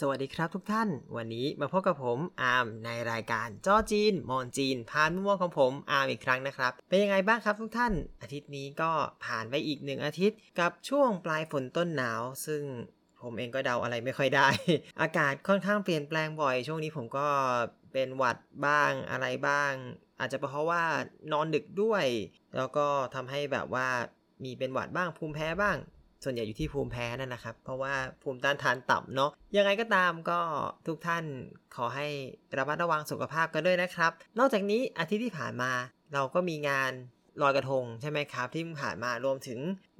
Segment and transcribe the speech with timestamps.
[0.00, 7.92] สวัสดีครับทุกท่าน วันนี้มาพบกับผมอาร์มในรายการจ้อจีน มอนจีน ผ่านมุมมองของผมอาร์มอีกครั้งนะครับ เป็นยังไงบ้างครับทุกท่าน
[8.22, 8.90] อาทิตย์นี้ก็
[9.24, 12.62] ผ่านไปอีกหนึ่งอาทิตย์ กับช่วงปลายฝนต้นหนาว ซึ่ง
[13.22, 14.48] ผมเองก็เดาอะไรไม่ค่อยได้
[15.00, 17.28] อากาศค่อนข้างเปลี่ยนแปลงบ่อย ช่วงนี้ผมก็
[17.92, 19.72] เป็นหวัดบ้างอะไรบ้าง
[20.20, 20.82] อาจจะเพราะว่า
[21.32, 22.04] นอนดึกด้วย
[22.56, 23.88] แล้วก็ทำให้แบบว่า
[24.44, 25.76] มีเป็นหวัดบ้างภูมิแพ้บ้าง
[26.24, 30.40] ส่วนใหญ่อยู่ที่ภูมิแพ้นั่นนะครับ เพราะว่าภูมิต้านทานต่ำเนาะยังไงก็ตามก็
[30.86, 31.24] ทุกท่าน
[31.76, 32.06] ขอให้
[32.56, 35.72] ระมัดระวังสุขภาพกันด้วยนะครับ นอกจากนี้อาทิตย์ที่ผ่านมา
[36.14, 36.92] เราก็มีงาน
[37.42, 39.58] ลอยกระทงใช่ไหมครับ ที่ผ่านมารวมถึง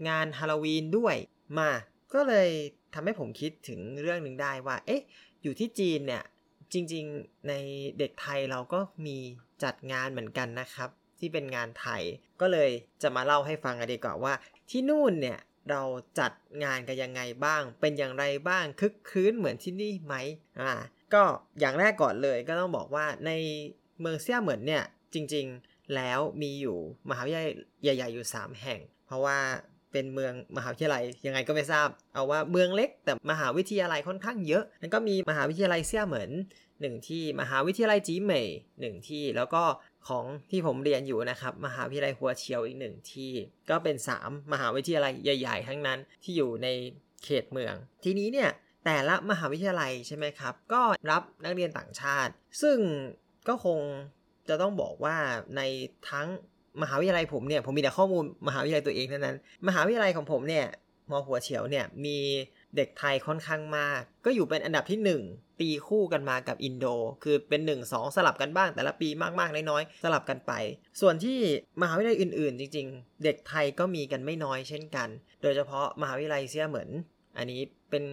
[0.08, 1.16] งานฮาโลวีนด้วย
[1.58, 1.70] มา
[2.14, 2.48] ก็เลย
[2.94, 5.02] ทำให้ผมคิดถึงเรื่องหนึ่งได้ว่า เอ๊ะ
[5.42, 6.24] อยู่ที่จีนเนี่ย
[6.72, 7.52] จริงๆ ใน
[7.98, 9.18] เด็กไทยเราก็มี
[9.64, 12.02] จัดงานเหมือนกันนะครับ ที่เป็นงานไทย
[12.40, 12.70] ก็เลย
[13.02, 14.32] จะมาเล่าให้ฟังกันดีกว่าว่า
[14.70, 15.38] ที่นู่นเนี่ย
[15.70, 15.82] เรา
[16.18, 16.32] จัด
[16.64, 20.14] งานกันยังไงบ้าง เป็นอย่างไรบ้างคึกคืนเหมือนที่นี่ไหม
[20.60, 20.72] อ่า
[21.14, 21.22] ก็
[21.60, 23.30] อย่างแรกก่อนเลยก็ต้องบอกว่าใน
[24.00, 24.84] เมืองเซี่ยเหมือนเนี่ย
[25.14, 26.76] จริงๆแล้วมีอยู่
[27.10, 27.50] มหาวิทยาลัย
[27.82, 29.38] ใหญ่ ๆอยู่ 3 แห่ง เพราะว่า
[29.92, 36.30] เป็นเมืองมหาวิทยาลัยยังไงก็ไม่ทราบ เอาว่าเมืองเล็กแต่มหาวิทยาลัยค่อนข้างเยอะนั่นก็มีมหาวิทยาลัยเซี่ยเหมือน
[36.80, 38.48] หนึ่งที่มหาวิทยาลัยจีเหมย
[38.80, 39.62] หนึ่งที่แล้วก็
[40.08, 43.30] ของที่ผมเรียนอยู่นะครับ มหาวิทยาลัยหัวเฉียวอีกหนึ่งที่
[43.70, 46.68] ก็เป็น 3 มหาวิทยาลัยใหญ่ ๆ ทั้งนั้นที่อยู่ใน
[47.24, 47.74] เขตเมือง
[48.04, 48.50] ทีนี้เนี่ย
[48.84, 52.78] แต่ละมหาวิทยาลัยใช่ไหมครับ ก็รับนักเรียนต่างชาติ ซึ่ง
[53.48, 53.78] ก็คง
[54.48, 55.16] จะต้องบอกว่า
[55.56, 55.60] ใน
[56.10, 56.28] ทั้ง
[56.82, 59.36] มหาวิทยาลัยผมเนี่ยผมมีแต่ข้อมูลมหาวิทยาลัยตัวเองเท่านั้น
[59.68, 60.66] มหาวิทยาลัยของผมเนี่ย
[61.10, 62.18] มหัวเฉียวเนี่ยมี
[62.76, 66.86] เด็กไทยค่อนข้างมาก ก็อยู่เป็นอันดับที่ 1 ตีคู่กันมากับอินโด
[67.24, 70.52] คือเป็น 1 2 สลับกันบ้างแต่ละปีมากๆ น้อยๆ สลับกันไป
[71.00, 71.38] ส่วนที่
[71.80, 75.08] มหาวิทยาลัยอื่นๆ จริง ๆ เด็กไทยก็มีกันไม่น้อยเช่นกัน
[75.42, 76.88] โดยเฉพาะมหาวิทยาลัยเซียเหมือน
[77.38, 78.04] อันนี้เป็น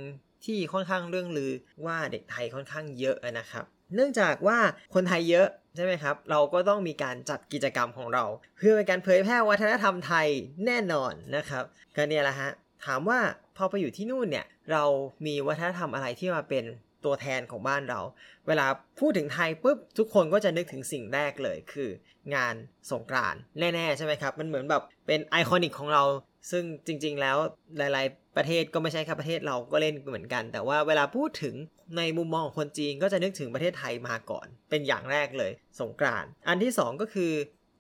[0.46, 1.52] ที่ค่อนข้างเรื่องลือ
[1.86, 4.58] ว่าเด็กไทยค่อนข้างเยอะนะครับ เนื่องจากว่า
[4.94, 8.26] คนไทยเยอะใช่ไหมครับ เราก็ต้องมีการจัดกิจกรรมของเรา
[8.58, 10.28] เพื่อเป็นการเผยแพร่วัฒนธรรมไทย
[10.66, 11.64] แน่นอนนะครับ
[11.96, 12.52] ก็เนี่ยแหละฮะ
[12.86, 13.20] ถามว่า
[13.62, 14.84] อไปอยู่ที่นู่นเนี่ยเรา
[15.26, 16.64] มีวัฒนธรรมอะไรที่มาเป็น
[17.06, 18.00] ตัวแทนของบ้านเรา
[18.48, 18.66] เวลา
[19.00, 21.90] พูดถึงไทยปุ๊บทุกคนก็จะนึกถึงสิ่งแรกเลยคือ
[22.36, 22.56] งาน
[22.92, 26.04] สงกรานต์แน่ๆใช่ไหมครับ มันเหมือนแบบเป็นไอคอนิกของเรา
[26.52, 27.38] ซึ่งจริง ๆ แล้ว
[27.78, 31.56] หลาย ๆ ประเทศก็ไม่ใช่แค่ประเทศเราก็เล่นเหมือนกัน แต่ว่าเวลาพูดถึง
[31.98, 37.32] ในมุมมองของคนจีนก็จะนึกถึงประเทศไทยมาก่อน เป็นอย่างแรกเลยสงกรานต์อันที่ 2 ก็คือ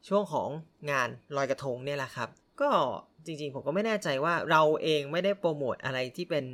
[0.07, 0.49] ช่วงของ
[0.91, 2.29] งานลอยกระทงเนี่ยแหละครับ
[2.61, 2.71] ก็
[3.25, 6.45] จริงๆ ผมก็ไม่แน่ใจว่าเราเองไม่ได้โปรโมทอะไรที่เป็น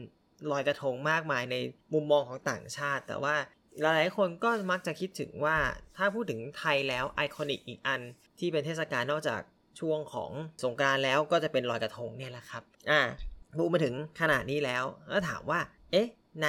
[0.51, 1.55] ลอยกระทงมากมายใน
[1.93, 3.35] มุมมองของต่างชาติ แต่ว่า
[3.81, 5.57] หลายๆคนก็มักจะคิดถึงว่า
[5.97, 8.01] ถ้าพูดถึงไทยแล้วไอคอนิกอีกอัน
[8.39, 9.41] ที่เป็นเทศกาลนอกจาก
[9.79, 10.31] ช่วงของ
[10.63, 13.01] สงกรานต์แล้วก็จะเป็นลอยกระทงเนี่ยแหละครับ อ่า
[13.57, 15.59] พูดมาถึงขนาดนี้แล้วก็ถามว่า
[15.91, 16.07] เอ๊ะ
[16.43, 16.47] ใน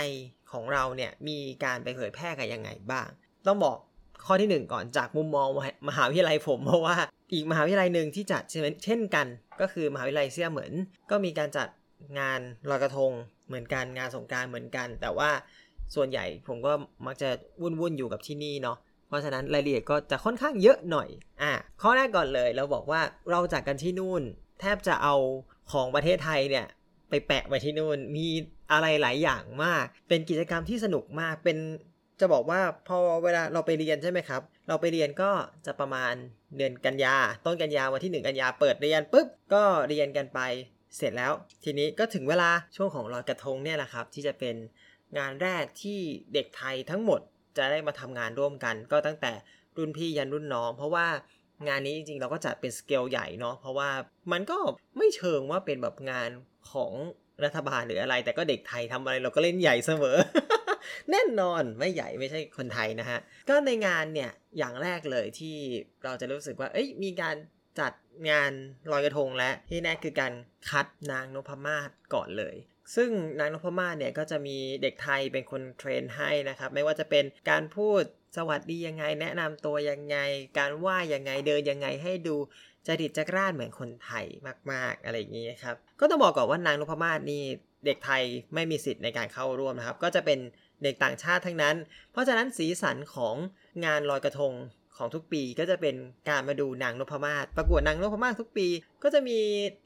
[0.52, 3.06] ของเราเนี่ยมีการไปเผยแพร่กันยังไงบ้าง
[3.46, 3.76] ต้องบอก
[4.24, 5.48] ข้อที่ 1 ก่อนจากมุมมอง
[5.88, 6.96] มหาวิทยาลัยผมเพราะว่า
[7.32, 8.42] อีกมหาวิทยาลัยหนึ่งที่จัด
[8.84, 9.26] เช่นกัน
[9.60, 10.72] ก็คือมหาวิทยาลัยเซี่ยเหมือน
[11.10, 11.68] ก็มีการจัด
[12.18, 13.12] งานลอยกระทง
[13.46, 15.30] เหมือนกันงานสงการเหมือนกัน แต่ว่า
[15.94, 16.72] ส่วนใหญ่ผมก็
[17.06, 17.30] มักจะ
[17.62, 21.08] วุ่นวุ่นอยู่กับที่นี่เนาะเพราะฉะนั้นรายละเอียดก็จะค่อนข้างเยอะหน่อย
[21.42, 21.52] อะ
[21.82, 24.22] ข้อแรกก่อนเลยเราบอกว่าเราจัดกันที่นู่น
[24.60, 25.14] แทบจะเอา
[25.72, 26.66] ของประเทศไทยเนี่ย
[27.10, 28.26] ไปแปะไว้ที่นู่นมี
[28.72, 31.58] อะไรหลายอย่างมาก เป็นกิจกรรมที่สนุกมากเป็น
[32.20, 35.30] จะบอกว่าพอเวลาเราไปเรียนใช่ไหมครับ เราไปเรียนก็
[35.66, 36.14] จะประมาณ
[36.56, 37.16] เดือนกันยา
[37.46, 40.40] ต้นกันยาวันที่ 1 กันยาเปิดเรียนปุ๊บก็เรียนกันไป
[40.96, 41.32] เสร็จแล้ว
[41.64, 44.56] ทีนี้ก็ถึงเวลาช่วงของลอยกระทงเนี่ยแหละครับ ที่จะเป็น
[45.18, 45.98] งานแรกที่
[46.34, 47.20] เด็กไทยทั้งหมด
[47.56, 49.32] จะได้มาทำงานร่วมกัน ก็ตั้งแต่
[49.76, 51.06] รุ่นพี่ยันรุ่นน้อง เพราะว่า
[51.68, 53.90] งานนี้จริงๆเราก็จัดเป็นสเกลใหญ่เนาะเพราะว่า
[54.32, 54.58] มันก็
[54.98, 56.30] ไม่เชิงว่าเป็นแบบงาน
[56.72, 56.92] ของ
[57.44, 60.16] รัฐบาลหรืออะไร แต่ก็เด็กไทยทำอะไรเราก็เล่นใหญ่เสมอ
[61.10, 63.18] แน่นอนไม่ใหญ่ไม่ใช่คนไทยนะฮะ
[63.48, 65.56] ก็ในงานเนี่ยอย่างแรกเลยที่
[66.04, 67.36] เราจะรู้สึกว่า เอ้ยมีการ
[67.80, 67.92] จัด
[68.30, 68.52] งาน
[68.90, 70.32] ลอยกระทงและที่แน่คือการ
[70.70, 72.56] คัดนางนพมาศก่อนเลย
[72.96, 78.02] ซึ่งนางนพมาศเนี่ยก็จะมีเด็กไทยเป็นคนเทรนให้นะครับ ไม่ว่าจะเป็นการพูด
[78.36, 80.16] สวัสดียังไง แนะนำตัวยังไง
[80.58, 82.36] การไหว้ยังไงเดินยังไงให้ดู
[82.86, 84.26] จริตจักรานเหมือนคนไทย
[84.72, 87.42] มาก ๆ อะไรอย่างนี้ครับ ก็ต้องบอกก่อนว่านางนพมาศนี่
[87.86, 88.22] เด็กไทย
[88.54, 90.38] ไม่มีสิทธิ์ในการเข้าร่วมนะครับ ก็จะเป็น
[90.82, 91.76] เด็กต่างชาติทั้งนั้น
[92.12, 93.34] เพราะฉะนั้นสีสันของ
[93.84, 94.52] งานลอยกระทง
[94.98, 95.94] ของทุกปีก็จะเป็น
[96.28, 98.66] การมาดูนางนพมาศประกวดนางนพมาศทุกปี
[99.02, 99.38] ก็จะมี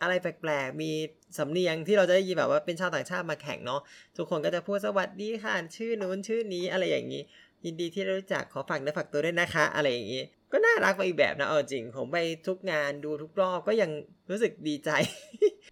[0.03, 0.91] อะไรแปลกๆ มี
[1.39, 3.81] สำเนียงที่เราจะได้ยินแบบว่าเป็นชาวต่างชาติมาแข่งเนาะ
[4.17, 7.23] ทุกคนก็จะพูดสวัสดีค่ะชื่อนู้นชื่อนี้อะไรอย่างนี้
[7.65, 10.23] ยินดีที่รู้จักขอฝากเนื้อฝากตัวด้วยนะคะ อะไรอย่างนี้
[10.53, 13.91] ก็น่ารักไปอีกแบบนะเอาจริง ผมไปทุกงานดูทุกรอบก็ยัง
[14.31, 14.91] รู้สึกดีใจ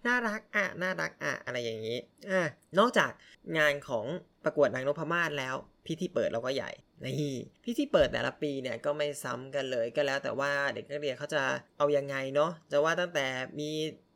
[0.06, 1.99] น่ารักอะน่ารักอะอะไรอย่างนี้
[2.31, 2.43] อะ
[2.79, 3.11] นอกจาก
[3.59, 4.06] งานของ
[4.44, 5.55] ประกวดนางนพมาศแล้ว
[5.87, 6.71] พิธีเปิดเราก็ใหญ่
[7.05, 11.43] นี่พิธีเปิดแต่ละปีเนี่ยก็ไม่ซ้ำกันเลยก็แล้ว แต่ว่าเด็กนักเรียนเขาจะ
[11.79, 13.27] เอายังไงเนาะจะว่าตั้งแต่
[13.61, 13.71] มี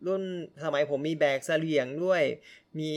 [0.07, 0.23] รุ่น
[0.65, 2.23] สมัยผมมีแบกเสลียงด้วย
[2.79, 2.91] มี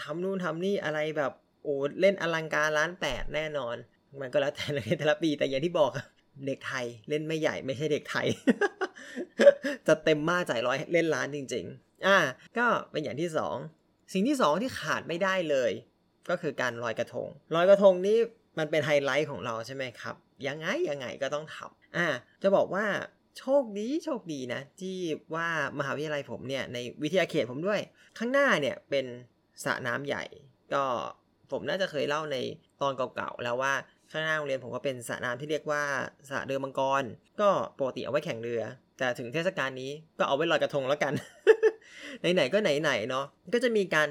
[0.00, 1.32] ทำนู่นทำนี่อะไรแบบ
[1.62, 3.76] โอ้เล่นอลังการล้านแปดแน่นอน
[4.20, 5.90] มันก็แล้วแต่ในแต่ละปีแต่อย่างที่บอก
[6.46, 8.26] เด็กไทยเล่นไม่ใหญ่ไม่ใช่เด็กไทย
[9.86, 12.18] จะเต็มมากจ่ายร้อยเล่นล้านจริง ๆ อ่า
[12.58, 13.56] ก็เป็นอย่างที่สอง
[14.12, 15.72] สิ่งที่สองที่ขาดไม่ได้เลย
[16.30, 18.18] ก็คือการลอยกระทงลอยกระทงนี่
[18.58, 20.14] มันเป็นไฮไลท์ของเราใช่ไหมครับ
[20.46, 22.06] ยังไงยังไงก็ต้องทำอ่า
[22.42, 22.84] จะบอกว่า
[23.38, 24.96] โชคดีโชคดีนะ ที่
[25.34, 25.48] ว่า
[25.78, 27.80] มหาวิทยาลัยผมเนี่ยในวิทยาเขตผมด้วย
[28.18, 29.06] ข้างหน้าเนี่ยเป็น
[29.64, 30.24] สระน้ำใหญ่
[30.74, 30.84] ก็
[31.50, 32.36] ผมน่าจะเคยเล่าใน
[32.80, 33.74] ตอนเก่าๆแล้วว่า
[34.12, 35.82] ข้างหน้าโรงเรียนผมก็เป็นสระน้ำที่เรียกว่า
[36.30, 37.02] สระเรือมังกร
[37.40, 37.48] ก็
[37.78, 38.62] ปกติเอาไว้แข่งเรือ
[38.98, 41.12] แต่ถึงเทศกาลนี้ก็เอาไว้ลอยกระทงแล้วกัน
[42.34, 43.24] ไหนๆก็ไหนๆเนาะ
[43.54, 44.08] ก็จะมีการ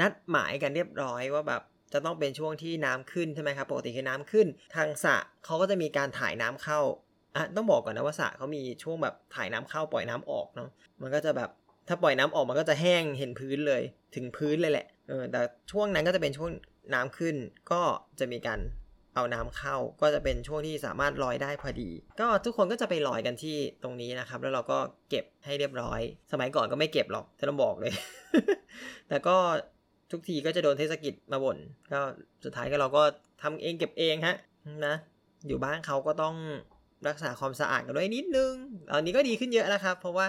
[0.00, 1.62] นัดหมายกันเรียบร้อยว่าแบบ
[1.92, 4.46] จะต้องเป็นช่วงที่น้ำขึ้นใช่ไหมครับปกติคือน้ำขึ้น
[4.76, 6.80] ทางสระเขาก็จะมีการถ่ายน้ำเข้า
[7.36, 10.68] อะต้องบอกก่อนนะว่าสระเขามีช่วงแบบถ่ายน้ำเข้าปล่อยน้ำออกเนาะ
[11.00, 11.50] มันก็จะแบบ
[11.88, 13.82] ถ้าปล่อยน้ำออกมันก็จะแห้งเห็นพื้นเลย
[14.14, 15.40] ถึงพื้นเลยแหละเออแต่
[15.70, 16.50] ช่วงนั้นก็จะเป็นช่วง
[16.94, 17.36] น้ำขึ้น
[17.72, 17.80] ก็
[18.20, 18.60] จะมีการ
[19.14, 21.90] เอาน้ำเข้าก็จะเป็นช่วงที่สามารถลอยได้พอดี
[22.20, 24.78] ก็ทุกคนก็จะไปลอยกันที่ตรงนี้นะครับ แล้วเราก็
[25.10, 26.00] เก็บให้เรียบร้อย
[26.32, 27.92] สมัยก่อนก็ไม่เก็บหรอกจะต้องบอกเลย
[29.08, 29.36] แต่ก็
[30.12, 31.58] ทุกทีก็จะโดนเทศกิจมาบ่น
[31.92, 32.00] ก็
[32.44, 33.02] สุดท้ายก็เราก็
[33.42, 34.36] ทำเองเก็บเองฮะ
[34.86, 34.94] นะ
[35.48, 36.34] อยู่บ้านเขาก็ต้อง
[37.08, 38.52] รักษาความสะอาดกันด้วยนิดนึง
[38.90, 40.26] ตอนนี้ก็ดีขึ้นเยอะแล้วครับ เพราะว่า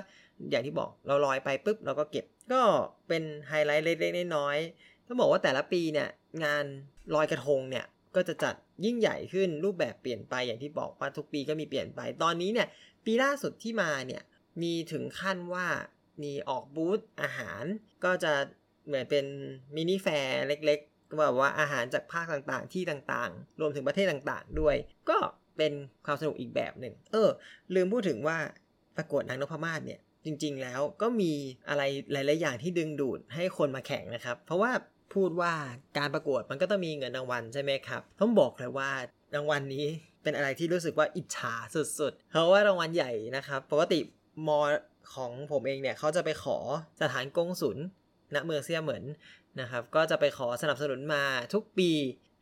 [0.52, 2.62] อย่างที่บอกเราลอยไปปุ๊บเราก็เก็บ ก็
[3.08, 6.10] เป็นไฮไลท์เล็กๆน้อยๆต้องบอกว่าแต่ละปีเนี่ย
[6.44, 6.66] งาน
[7.16, 7.86] ลอยกระทงเนี่ย
[8.16, 12.68] ก็จะจัดยิ่งใหญ่ขึ้นรูปแบบเปลี่ยนไปอย่างที่บอกว่าทุกปีก็มีเปลี่ยนไป ตอนนี้เนี่ย
[13.06, 14.24] ปีล่าสุดที่มาเนี่ย
[14.62, 15.68] มีถึงขั้นว่า
[16.24, 17.64] มีออกบูธอาหาร
[18.04, 18.34] ก็จะ
[18.88, 19.26] เหมือนเป็น
[19.76, 24.76] มินิแฟร์เล็กๆก็แบบว่าอาหารจากภาคต่างๆที่ต่างๆ รวมถึงประเทศต่างๆ ด้วย
[25.10, 25.18] ก็
[25.58, 25.74] เป็น
[26.06, 27.30] ความสนุกอีกแบบหนึ่งเออ
[27.74, 28.38] ลืมพูดถึงว่า
[28.98, 31.34] ประกวดนางนพมาศเนี่ยจริงๆแล้วก็มี
[31.70, 34.72] อะไรหลาย ๆ อย่างที่ดึงดูดให้คนมาแข่งนะครับ เพราะว่า
[35.14, 35.54] พูดว่า
[35.98, 38.92] การประกวดมันก็ต้องมีเงินรางวัลใช่ไหมครับ ต้องบอกเลยว่า
[39.36, 39.86] รางวัลนนี้
[40.24, 41.54] เป็นอะไรที่รู้สึกว่าอิจฉา
[42.00, 44.00] สุดๆ เพราะว่ารางวัลใหญ่นะครับ ปกติ
[44.48, 44.60] มอ
[45.14, 46.58] ของผมเองเนี่ยเขาจะไปขอ
[47.02, 47.78] สถานกงศุล
[48.36, 49.04] ณเมืองเซียเหมือน
[49.62, 51.24] นะครับ ก็จะไปขอสนับสนุนมา
[51.54, 51.90] ทุกปี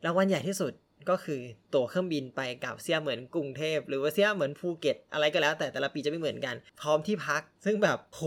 [0.04, 0.72] รางวัลใหญ่ที่สุด
[1.10, 1.40] ก็คือ
[1.74, 8.22] ตั๋วเครื่องบินไปกับเซียเหมือนกรุงเทพ หรือว่าเซียเหมือนภูเก็ต อะไรก็แล้ว แต่แต่ละปีจะไม่เหมือนกัน พร้อมที่พัก ซึ่งแบบโห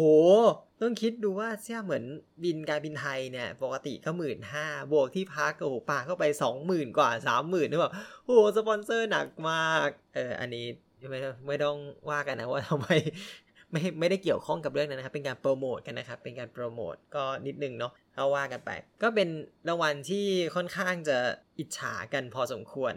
[0.81, 2.03] ต้องคิดดูว่าเซียเหมือน
[2.43, 7.93] บินการบินไทยเนี่ย ปกติก็หมื่นห้าบวกที่พักโอ้โหปาเข้าไปสองหมื่นกว่าสามหมื่นนี่แบบ
[8.23, 10.65] โอ้โหสปอนเซอร์หนักมากเอออันนี้
[11.09, 11.77] ไม่ไม่ต้อง
[12.09, 12.87] ว่ากันนะว่าทำไม
[13.71, 18.71] ไม่ไม่ได้เกี่ยวข้องกับเรื่องนั้นนะครับ เป็นการโปรโมทกันนะครับ เป็นการโปรโมทก็นิดนึงเนาะ เอาว่ากันไป
[19.03, 19.29] ก็เป็น
[19.67, 20.25] รางวัลที่
[20.55, 21.17] ค่อนข้างจะ
[21.59, 22.93] อิจฉากันพอสมควร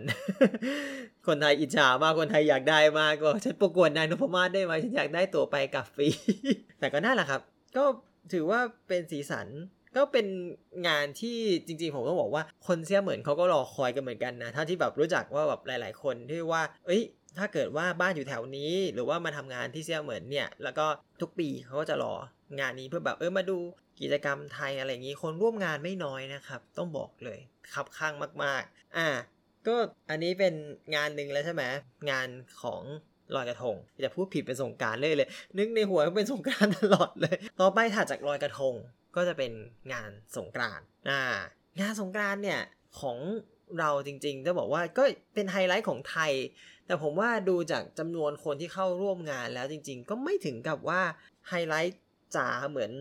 [1.26, 6.08] คนไทยอิจฉามากคนไทยอยากได้มากก็ฉันประกวดนายนพมาศได้ไหมฉันอยากได้ตั๋วไปกับฟรี
[6.80, 7.40] แต่ก็น่าแหละครับ
[7.76, 7.84] ก็
[8.32, 9.48] ถือว่าเป็นสีสัน
[9.96, 10.26] ก็เป็น
[10.88, 17.02] งานที่จริงๆ ผมต้องบอกว่าคนเสียเหมือนเขาก็รอคอยกันเหมือนกันนะ ถ้าที่แบบรู้จักว่าแบบหลาย ๆ คนที่ว่า เอ้ย
[17.38, 20.86] ถ้าเกิดว่าบ้านอยู่แถวนี้ หรือว่ามาทำงานที่เซียเหมือนเนี่ย แล้วก็
[21.20, 22.14] ทุกปีเขาก็จะรอ
[22.60, 23.58] งานนี้เพื่อแบบเออมาดู
[24.00, 27.38] กิจกรรมไทยอะไรอย่างนี้ คนร่วมงานไม่น้อยนะครับ ต้องบอกเลย
[27.72, 29.08] คับข้างมาก ๆ อ่า
[29.66, 29.76] ก็
[30.10, 30.54] อันนี้เป็น
[30.94, 31.64] งานหนึ่งแล้วใช่ไหม
[32.10, 32.28] งาน
[32.62, 32.82] ของ
[33.34, 38.74] ลอยกระทงจะพูดผิดเป็นสงการเลยเลย นึกในหัวเป็นสงการตลอดเลย ต่อไปถัดจากลอยกระทง
[39.16, 39.52] ก็จะเป็น
[39.92, 41.22] งานสงกานต์อ่า
[41.80, 42.60] งานสงกานต์เนี่ย
[43.00, 43.18] ของ
[43.78, 46.32] เราจริงๆจะบอกว่าก็เป็นไฮไลท์ของไทย
[46.90, 51.02] แต่ผมว่าดูจากจำนวนคนที่เข้าร่วมงานแล้วจริง ๆ ก็ไม่ถึงกับว่า
[51.48, 52.00] ไฮไลท์
[52.36, 52.92] จ๋าเหมือน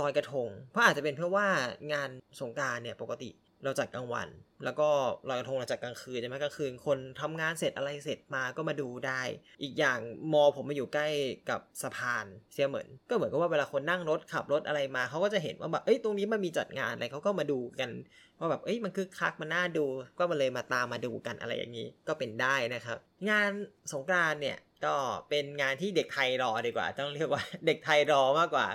[0.00, 1.46] ลอยกระทง เพราะอาจจะเป็นเพราะว่า
[1.92, 3.30] งานสงการเนี่ยปกติ
[3.64, 4.28] เราจัดกลางวัน
[4.64, 4.88] แล้วก็
[5.28, 9.20] ลอยกระทงเราจัดกลางคืนใช่ไหมกลางคืนคนทำงานเสร็จอะไรเสร็จมาก็มาดูได้
[9.62, 9.98] อีกอย่าง
[10.32, 11.08] มอผมมาอยู่ใกล้
[11.50, 17.90] กับสะพานเสียเหมือน ก็เหมือนกับว่าเวลาคนนั่งรถขับรถอะไรมาเขาก็จะเห็นว่าแบบเอ้ยตรงนี้มันมีจัดงานอะไรเขาก็มาดูกัน
[18.38, 19.84] ว่าแบบเอ้ยมันคือคักมันน่าดู
[20.18, 22.98] ก็มาเลยมาตามมาดูกันอะไรอย่างนี้ก็เป็นได้นะครับ
[23.30, 23.50] งาน
[23.92, 24.94] สงกรานเนี่ยก็
[25.28, 28.68] เป็นงานที่เด็กไทยรอดีกว่า ต้องเรียกว่าเด็กไทยรอมากกว่า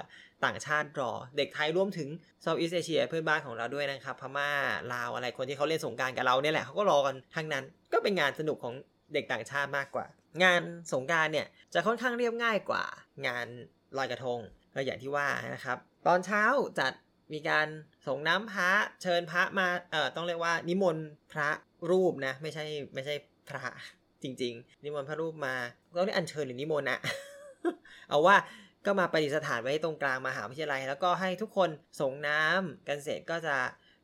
[0.45, 2.09] ต่างชาติรอ เด็กไทยรวมถึง
[2.41, 4.49] เซาท์อีสเอเชียเพื่อนบ้านของเราด้วยนะครับพม่า
[4.93, 8.75] ลาวอะไรคนที่เขาเล่นสงการกับเราเนี่ยแหละเขาก็รอกันทั้งนั้น ก็เป็นงานสนุกของ
[9.13, 10.05] เด็กต่างชาติมากกว่า
[10.43, 10.61] งาน
[10.93, 12.83] สงการเนี่ยจะค่อนข้างเรียบง่ายกว่า
[13.27, 13.47] งาน
[13.97, 14.39] ลอยกระทง
[14.75, 16.43] ก็อย่างที่ว่านะครับ ตอนเช้า
[16.79, 16.93] จัด
[17.33, 17.67] มีการ
[18.07, 18.71] ส่งน้ำพระ
[19.01, 21.49] เชิญพระมาเอ่อต้องเรียกว่านิมนต์พระ
[21.91, 23.13] รูปนะไม่ใช่ไม่ใช่
[23.49, 23.63] พระ
[24.23, 25.55] จริง ๆ นิมนต์พระรูปมา
[25.95, 26.99] ก็ได้อัญเชิญหรือนิมนต์อะ
[28.09, 28.35] เอาว่า
[28.85, 33.57] ก็มาประดิษฐานไว้ตรงกลางมหาวิทยาลัย แล้วก็ให้ทุกคนส่งน้ำกันเสร็จก็จะ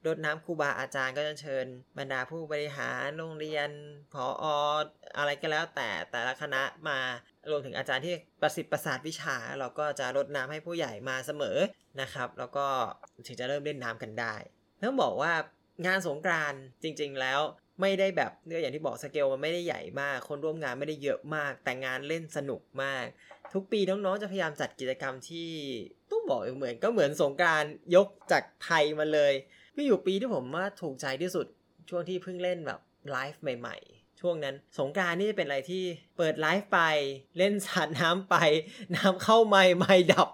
[0.07, 1.65] รดน้ำครูบาอาจารย์ก็จะเชิญ
[1.97, 3.69] บรรดาผู้บริหารโรงเรียน
[4.13, 4.45] ผออ
[5.17, 6.99] อะไรก็แล้วแต่แต่ละคณะมา
[7.49, 11.57] รวมถึงอาจารย์ที่ประสิทธิ์ประสาทวิชา เราก็จะรดน้ำให้ผู้ใหญ่มาเสมอ
[12.01, 12.65] นะครับ แล้วก็
[13.27, 14.35] ถึงจะเริ่มเล่นน้ำกันได้
[14.83, 15.33] ต้องบอกว่า
[15.85, 17.39] งานสงกรานจริง ๆ แล้ว
[17.81, 23.05] ไม่ได้แบบเนื่ออย่างที่บอกสเกลมันไม่ได้ใหญ่มาก คนร่วมงานไม่ได้เยอะมาก แต่งานเล่นสนุกมาก
[23.53, 25.51] ทุกปีน้องๆจะพยายามจัดกิจกรรมที่
[26.11, 27.63] ต้องบอกเหมือนก็เหมือนสงการ
[27.95, 29.33] ยกจากไทยมาเลย
[29.75, 31.45] มีอยู่ปีที่ผมว่าถูกใจที่สุด
[31.89, 32.79] ช่วงที่เพิ่งเล่นแบบ
[33.11, 35.83] ไลฟ์ใหม่ ๆ ช่วงนั้นสงการนี่จะเป็นอะไรที่
[36.17, 36.79] เปิดไลฟ์ไป
[37.37, 38.35] เล่นสาดน้ำไป
[38.95, 40.29] น้ำเข้าไม่ไม่ดับ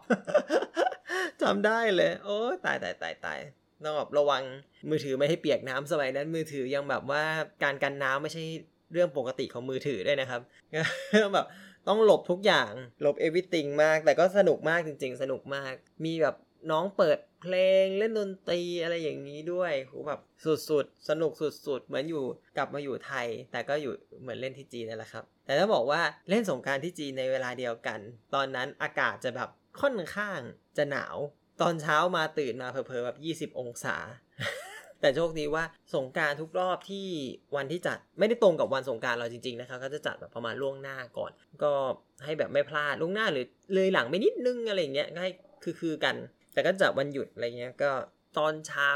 [1.42, 3.40] จำได้เลย โอ้ตายตายตายตาย
[3.84, 4.44] ต้องแบบระวัง
[4.90, 7.24] มือถือไม่ให้เปียกน้ำสมัยนั้นมือถือยังแบบว่า
[7.64, 8.44] การกันน้ำไม่ใช่
[8.92, 10.42] เรื่องปกติของมือถือด้วยนะครับ
[11.34, 11.46] แบบ
[11.88, 15.74] ต้องหลบทุกอย่างหลบเอวิติงมาก แต่ก็สนุกมากจริง ๆ สนุกมาก
[16.06, 16.36] มีแบบ
[16.72, 20.20] น้องเปิดเพลงเล่นดนตรีอะไรอย่างนี้ด้วยโหแบบ
[20.70, 22.24] สุดๆ สนุกสุดๆ เหมือนอยู่
[22.58, 28.00] กลับมาอยู่ไทย แต่ก็อยู่เหมือนเล่นที่จีนนั่นแหละครับ แต่ถ้าบอกว่าเล่นสงการที่จีนในเวลาเดียวกัน
[28.36, 29.50] ตอนนั้นอากาศจะแบบ
[29.82, 30.40] ค่อนข้าง
[30.78, 31.16] จะหนาว
[31.62, 33.10] ตอนเช้ามาตื่นมาเพอๆแบ
[33.46, 33.96] บ 20 องศา
[35.02, 35.64] แต่โชคดีว่า
[35.96, 37.08] สงการทุกรอบที่
[37.56, 41.32] วันที่จัดไม่ได้ตรงกับวันสงการเราจริง ๆ นะครับก็จะจัดแบบประมาณล่วงหน้าก่อน
[41.64, 41.72] ก็
[42.26, 45.32] ให้แบบไม่พลาดล่วงหน้าหรือเลยหลังไปนิดนึงอะไรเงี้ยก็ให้
[45.82, 46.16] คือๆกัน
[46.54, 47.92] แต่ก็จะวันหยุดอะไรเงี้ยก็
[48.38, 48.90] ตอนเช้า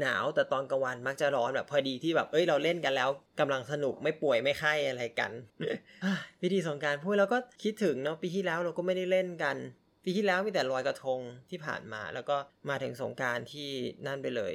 [0.00, 3.08] หนาวแต่ตอนกลางวันมักจะร้อนแบบพอดีที่แบบเอ้ยเราเล่นกันแล้ว
[3.40, 5.32] กำลังสนุกไม่ป่วยไม่ไข้อะไรกัน
[6.40, 9.56] พิธีสงการพูดแล้วก็คิดถึงเนาะปีที่แล้วเราก็ไม่ได้เล่นกัน
[10.04, 12.36] ปีที่แล้วมีแต่ลอยกระทงที่ผ่านมา แล้วก็
[12.68, 13.70] มาถึงสงการที่
[14.06, 14.54] นั่นไปเลย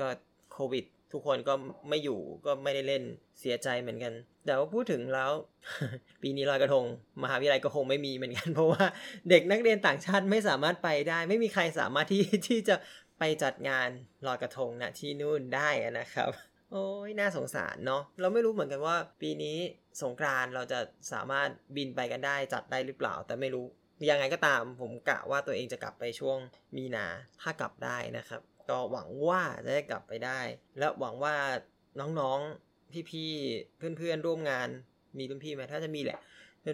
[0.00, 0.06] ก็
[0.52, 1.54] โควิด ทุกคนก็
[1.88, 3.02] ไม่อยู่ก็ไม่ได้เล่น
[3.40, 4.12] เสียใจเหมือนกัน
[4.46, 5.32] แต่ว่าพูดถึงแล้ว
[6.22, 6.84] ปีนี้ลอยกระทง
[7.22, 8.84] มหาวิทยาลัยก็คงไม่มีเหมือนกัน เพราะว่า
[9.30, 12.76] เด็กนักเรียนต่างชาติไม่สามารถไปได้ ไม่มีใครสามารถที่ที่จะ
[13.18, 13.88] ไปจัดงาน
[14.26, 15.68] ลอยกระทงนะที่นู่นได้
[15.98, 16.30] นะครับ
[16.72, 19.58] โอ้ยน่าสงสารเนาะเราไม่รู้เหมือนกันว่า ปีนี้
[20.02, 20.80] สงกรานเราจะ
[21.12, 23.66] สามารถบินไปกันได้จัดได้หรือเปล่า แต่ไม่รู้
[24.10, 26.38] ยังไงก็ตามผมกะว่าตัวเองจะกลับไปช่วง
[26.76, 27.06] มีนา
[27.40, 28.40] ถ้ากลับได้นะครับ
[28.70, 30.40] ก็หวังว่าจะได้กลับไปได้
[30.78, 31.34] และหวังว่า
[32.00, 34.68] น้องๆพี่ๆเพื่อนๆร่วมงาน
[35.18, 36.18] มีรุ่นพี่ไหมถ้าจะมีแหละ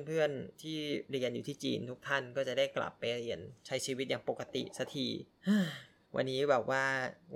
[0.06, 0.76] เพื่อนๆที่
[1.10, 5.06] เรียนอยู่ที่จีนทุกท่านก็จะได้กลับไปเรียนใช้ชีวิตอย่างปกติสักที
[6.16, 6.84] วันนี้แบบว่า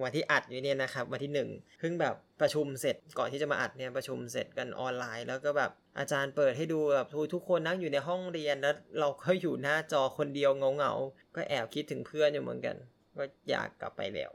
[0.02, 1.49] วันที่อัดอยู่เนี่ยนะครับวันที่หนึ่ง
[1.81, 12.76] เพิ่งแบบประชุมเสร็จก่อนที่จะมาอัดเนี่ยประชุมเสร็จกันออนไลน์ แล้วก็แบบอาจารย์เปิดให้ดูแบบทุกคนนั่งอยู่ในห้องเรียนแล้วเราก็อยู่หน้าจอคนเดียวเงาๆก็แอบคิดถึงเพื่อนอยู่เหมือนกัน
[13.17, 14.31] ก็อยากกลับไปแล้ว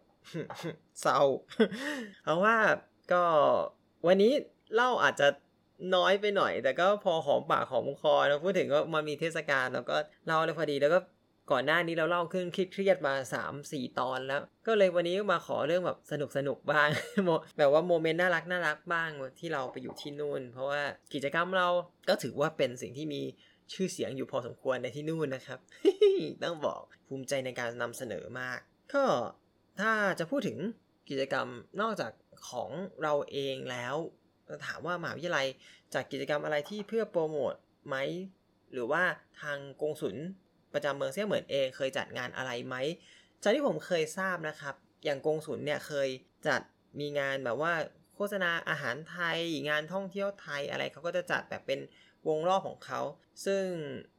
[1.02, 1.22] เศร้า
[2.24, 2.56] เพราะว่า
[3.12, 3.24] ก็
[4.08, 4.34] วันนี้
[4.76, 5.28] เล่าอาจจะ
[5.96, 11.00] น้อยไปหน่อย แต่ก็พอหอมปากหอมคอเราพูดถึงว่ามันมีเทศกาลแล้วก็เล่าเลยพอดีแล้วก็
[11.52, 13.14] ก่อนหน้านี้เราเล่าขึ้นเครียดมา
[13.44, 16.90] 3 4 ตอนแล้ว ก็เลยวันนี้มาขอเรื่องแบบสนุกสนุกบ้าง
[17.58, 20.82] แบบว่าโมเมนต์น่ารักน่ารักบ้างที่เราไปอยู่ที่นู่น เพราะว่า
[21.14, 21.68] กิจกรรมเรา
[22.10, 23.22] ก็ถือว่าเป็นสิ่งที่มี
[23.74, 25.60] ชื่อเสียงอยู่พอสมควรในที่นู่นนะครับ
[26.44, 28.60] ต้องบอกภูมิใจในการนำเสนอมาก
[28.94, 29.04] ก็
[29.80, 30.58] ถ้าจะพูดถึง
[31.10, 31.48] กิจกรรม
[31.82, 32.12] นอกจาก
[32.50, 32.70] ของ
[33.04, 33.96] เราเองแล้ว
[34.66, 35.48] ถามว่ามหาวิทยาลัย
[35.94, 37.54] จัดกิจกรรมอะไรที่เพื่อโปรโมท
[37.88, 37.96] ไหม
[38.74, 39.04] หรือว่า
[39.42, 40.16] ทางกงสุล
[40.74, 42.76] ประจำเมืองเซี่ยเหมือนเองเคยจัดงานอะไรไหม
[43.44, 46.10] จากที่ผมเคยทราบนะครับ อย่างกงสุลเนี่ยเคย
[46.48, 46.62] จัด
[47.00, 47.74] มีงานแบบว่า
[48.16, 51.80] โฆษณาอาหารไทย งานท่องเที่ยวไทยอะไรเขาก็จะจัดแบบเป็น
[52.28, 53.02] วงรอบของเขา
[53.46, 53.64] ซึ่ง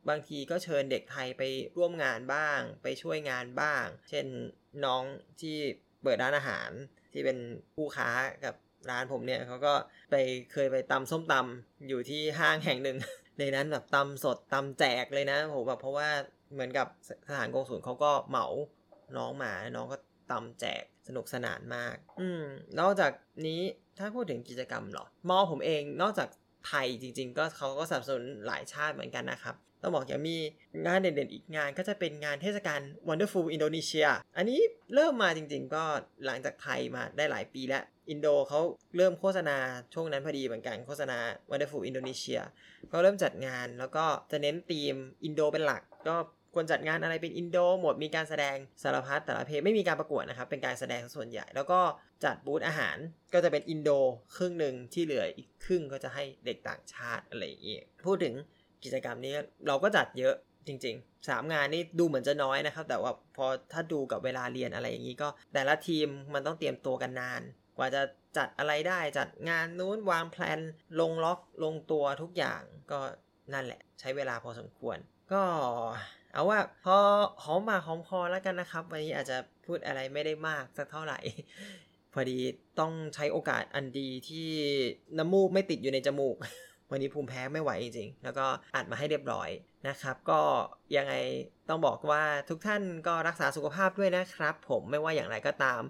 [0.08, 1.42] บางทีก็เชิญเด็กไทยไป
[1.76, 4.26] ร่วมงานบ้าง ไปช่วยงานบ้าง เช่น
[4.84, 5.02] น้อง
[5.40, 5.56] ที่
[6.02, 6.70] เปิดร้านอาหาร
[7.12, 7.38] ที่เป็น
[7.74, 8.10] ผู้ค้า
[8.44, 8.54] กับ
[8.90, 9.74] ร้านผมเนี่ยเขาก็
[10.10, 10.16] ไป
[10.52, 12.98] เคยไปตำส้มตำอยู่ที่ห้างแห่งหนึ่ง
[13.38, 16.10] ในนั้นแบบตำสดตำแจกเลยนะผมแบบเพราะว่า
[16.52, 18.46] เหมือนกับสถานกงสุลเขาก็เหมา
[19.16, 19.96] น้องมาน้องก็
[20.30, 22.44] ตำแจกสนุกสนานมาก อืม
[22.80, 23.12] นอกจาก
[23.46, 23.60] นี้
[23.98, 26.28] ถ้าพูดถึงกิจกรรมหรอมอผมเองนอกจาก
[26.68, 30.36] ไทยจริง ๆ ก็เขาก็สนับสนุนหลายชาติเหมือนกันนะครับต้องบอกอย่างมี
[30.86, 34.60] งานเด่นๆอีกงานก็จะเป็นงานเทศกาล Wonderful Indonesia อันนี้
[34.94, 35.84] เริ่มมาจริงๆ ก็
[36.26, 38.60] หลังจากไทยมาได้หลายปีแล้ว อินโดเขา
[38.96, 39.56] เริ่มโฆษณา
[39.94, 41.18] ช่วงนั้นพอดีเหมือนกันโฆษณา
[41.50, 42.40] Wonderful Indonesia
[42.92, 46.16] ก็เริ่มจัดงานแล้วก็จะเน้นธีมอินโดเป็นหลักก็
[46.54, 51.80] ควรจัดงานอะไรเป็นอินโดหมดมีการแสดงสารพัดแต่ละเพศไม่มีการประกวดนะครับ เป็นการแสดงส่วนใหญ่ แล้วก็
[52.24, 52.96] จัดบูธอาหาร
[53.34, 53.90] ก็จะเป็นอินโด
[54.36, 58.34] ครึ่งหนึ่งที่เหลืออีกครึ่งก็จะให้เด็กต่างชาติอะไรอย่างเงี้ยพูดถึง
[58.84, 59.34] กิจกรรมนี้
[59.66, 60.34] เราก็จัดเยอะ
[60.66, 67.42] จริงๆ 3 งานนี่ดูเหมือนจะน้อยนะครับ แต่ว่าพอถ้าดูกับเวลาเรียนอะไรอย่างนี้ก็ แต่ละทีมมันต้องเตรียมตัวกันนาน
[67.76, 68.02] กว่าจะ
[68.36, 70.60] จัดอะไรได้จัดงานนู้นวางแพลน
[71.00, 73.00] ลงล็อกลงตัวทุกอย่างก็
[73.52, 74.98] นั่นแหละ ใช้เวลาพอสมควร
[75.32, 75.42] ก็
[76.38, 76.96] เอาว่าพอ
[77.42, 81.18] หอมปากหอมคอแล้วกันนะครับ วันนี้อาจจะพูดอะไรไม่ได้มากสักเท่าไหร่
[82.12, 82.38] พอดี
[82.80, 84.48] ต้องใช้โอกาสอันดีที่
[85.18, 86.36] น้ำมูกไม่ติดอยู่ในจมูก
[86.90, 89.48] วันนี้ภูมิแพ้ไม่ไหวจริงๆ แล้วก็อัดมาให้เรียบร้อย
[89.88, 90.40] นะครับ ก็
[90.96, 91.14] ยังไง
[91.68, 95.80] ต้องบอกว่าทุกท่านก็รักษาสุขภาพด้วยนะครับ ผมไม่ว่าอย่างไรก็ตาม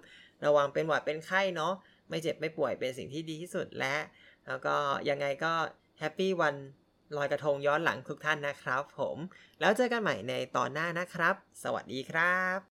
[0.45, 1.73] ระวังเป็นหวัดเป็นไข้เนาะ
[2.09, 3.95] ไม่เจ็บไม่ป่วยเป็นสิ่งที่ดีที่สุดและ
[4.47, 4.75] แล้วก็
[5.09, 5.53] ยังไงก็
[5.99, 6.55] happy วัน
[7.15, 9.17] ลอยกระทงย้อนหลังทุกท่านนะครับผม
[9.59, 12.68] แล้วเจอกันใหม่ในตอนหน้านะครับ สวัสดีครับ